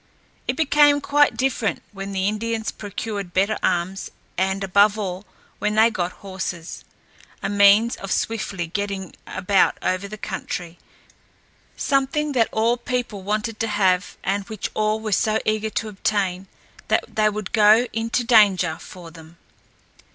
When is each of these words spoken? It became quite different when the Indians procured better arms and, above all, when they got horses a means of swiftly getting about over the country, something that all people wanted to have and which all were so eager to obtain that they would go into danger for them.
It 0.47 0.55
became 0.57 0.99
quite 0.99 1.37
different 1.37 1.83
when 1.91 2.11
the 2.11 2.27
Indians 2.27 2.71
procured 2.71 3.35
better 3.35 3.59
arms 3.61 4.09
and, 4.35 4.63
above 4.63 4.97
all, 4.97 5.27
when 5.59 5.75
they 5.75 5.91
got 5.91 6.11
horses 6.25 6.83
a 7.43 7.49
means 7.49 7.97
of 7.97 8.11
swiftly 8.11 8.65
getting 8.65 9.13
about 9.27 9.77
over 9.83 10.07
the 10.07 10.17
country, 10.17 10.79
something 11.77 12.31
that 12.31 12.49
all 12.51 12.77
people 12.77 13.21
wanted 13.21 13.59
to 13.59 13.67
have 13.67 14.17
and 14.23 14.43
which 14.49 14.71
all 14.73 14.99
were 14.99 15.11
so 15.11 15.37
eager 15.45 15.69
to 15.69 15.89
obtain 15.89 16.47
that 16.87 17.03
they 17.15 17.29
would 17.29 17.53
go 17.53 17.85
into 17.93 18.23
danger 18.23 18.79
for 18.81 19.11
them. 19.11 19.37